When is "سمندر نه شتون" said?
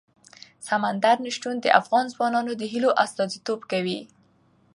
0.67-1.55